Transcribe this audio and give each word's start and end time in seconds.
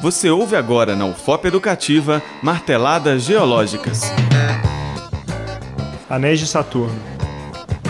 Você 0.00 0.30
ouve 0.30 0.54
agora 0.54 0.94
na 0.94 1.06
UFOP 1.06 1.48
Educativa 1.48 2.22
Marteladas 2.40 3.24
Geológicas. 3.24 4.02
Anéis 6.08 6.38
de 6.38 6.46
Saturno. 6.46 6.96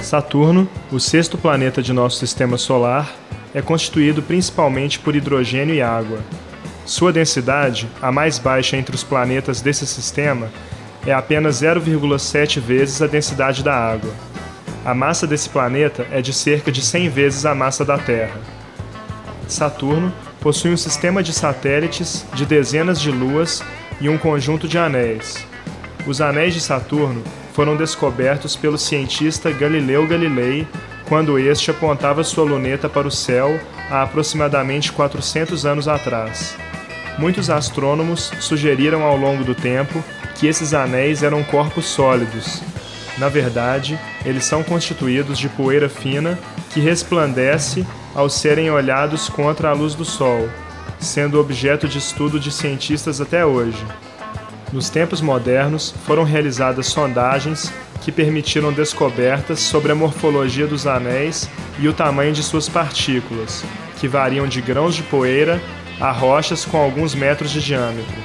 Saturno, 0.02 0.66
o 0.90 0.98
sexto 0.98 1.36
planeta 1.36 1.82
de 1.82 1.92
nosso 1.92 2.16
sistema 2.16 2.56
solar, 2.56 3.14
é 3.52 3.60
constituído 3.60 4.22
principalmente 4.22 4.98
por 4.98 5.14
hidrogênio 5.14 5.74
e 5.74 5.82
água. 5.82 6.20
Sua 6.86 7.12
densidade, 7.12 7.86
a 8.00 8.10
mais 8.10 8.38
baixa 8.38 8.78
entre 8.78 8.94
os 8.94 9.04
planetas 9.04 9.60
desse 9.60 9.86
sistema, 9.86 10.50
é 11.06 11.12
apenas 11.12 11.60
0,7 11.60 12.58
vezes 12.58 13.02
a 13.02 13.06
densidade 13.06 13.62
da 13.62 13.74
água. 13.74 14.12
A 14.82 14.94
massa 14.94 15.26
desse 15.26 15.50
planeta 15.50 16.06
é 16.10 16.22
de 16.22 16.32
cerca 16.32 16.72
de 16.72 16.80
100 16.80 17.10
vezes 17.10 17.44
a 17.44 17.54
massa 17.54 17.84
da 17.84 17.98
Terra. 17.98 18.40
Saturno 19.46 20.10
possui 20.40 20.72
um 20.72 20.76
sistema 20.76 21.22
de 21.22 21.32
satélites, 21.32 22.24
de 22.34 22.46
dezenas 22.46 23.00
de 23.00 23.10
luas 23.10 23.62
e 24.00 24.08
um 24.08 24.18
conjunto 24.18 24.68
de 24.68 24.78
anéis. 24.78 25.46
Os 26.06 26.20
anéis 26.20 26.54
de 26.54 26.60
Saturno 26.60 27.22
foram 27.52 27.76
descobertos 27.76 28.54
pelo 28.54 28.78
cientista 28.78 29.50
Galileu 29.50 30.06
Galilei 30.06 30.66
quando 31.08 31.38
este 31.38 31.70
apontava 31.70 32.22
sua 32.22 32.44
luneta 32.44 32.88
para 32.88 33.08
o 33.08 33.10
céu 33.10 33.58
há 33.90 34.02
aproximadamente 34.02 34.92
400 34.92 35.66
anos 35.66 35.88
atrás. 35.88 36.56
Muitos 37.18 37.50
astrônomos 37.50 38.30
sugeriram 38.40 39.02
ao 39.02 39.16
longo 39.16 39.42
do 39.42 39.54
tempo 39.54 40.04
que 40.36 40.46
esses 40.46 40.72
anéis 40.72 41.22
eram 41.22 41.42
corpos 41.42 41.86
sólidos. 41.86 42.62
Na 43.18 43.28
verdade, 43.28 43.98
eles 44.24 44.44
são 44.44 44.62
constituídos 44.62 45.36
de 45.36 45.48
poeira 45.48 45.88
fina 45.88 46.38
que 46.70 46.78
resplandece 46.78 47.84
ao 48.18 48.28
serem 48.28 48.68
olhados 48.68 49.28
contra 49.28 49.70
a 49.70 49.72
luz 49.72 49.94
do 49.94 50.04
Sol, 50.04 50.48
sendo 50.98 51.38
objeto 51.38 51.86
de 51.86 51.98
estudo 51.98 52.40
de 52.40 52.50
cientistas 52.50 53.20
até 53.20 53.46
hoje. 53.46 53.78
Nos 54.72 54.90
tempos 54.90 55.20
modernos, 55.20 55.94
foram 56.04 56.24
realizadas 56.24 56.88
sondagens 56.88 57.72
que 58.02 58.10
permitiram 58.10 58.72
descobertas 58.72 59.60
sobre 59.60 59.92
a 59.92 59.94
morfologia 59.94 60.66
dos 60.66 60.84
anéis 60.84 61.48
e 61.78 61.86
o 61.86 61.92
tamanho 61.92 62.32
de 62.32 62.42
suas 62.42 62.68
partículas, 62.68 63.64
que 64.00 64.08
variam 64.08 64.48
de 64.48 64.60
grãos 64.60 64.96
de 64.96 65.04
poeira 65.04 65.62
a 66.00 66.10
rochas 66.10 66.64
com 66.64 66.76
alguns 66.76 67.14
metros 67.14 67.52
de 67.52 67.62
diâmetro. 67.62 68.16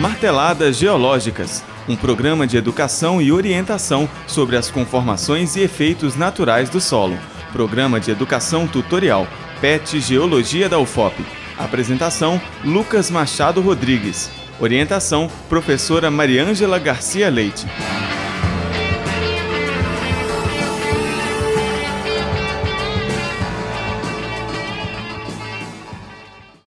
Marteladas 0.00 0.78
Geológicas 0.78 1.62
um 1.88 1.96
programa 1.96 2.46
de 2.46 2.56
educação 2.56 3.20
e 3.20 3.30
orientação 3.30 4.08
sobre 4.26 4.56
as 4.56 4.70
conformações 4.70 5.56
e 5.56 5.60
efeitos 5.60 6.16
naturais 6.16 6.68
do 6.68 6.80
solo. 6.80 7.18
Programa 7.52 8.00
de 8.00 8.10
educação 8.10 8.66
tutorial 8.66 9.26
PET 9.60 10.00
Geologia 10.00 10.68
da 10.68 10.78
UFOP. 10.78 11.24
Apresentação: 11.56 12.40
Lucas 12.64 13.10
Machado 13.10 13.60
Rodrigues. 13.60 14.30
Orientação: 14.60 15.30
Professora 15.48 16.10
Mariângela 16.10 16.78
Garcia 16.78 17.30
Leite. 17.30 17.66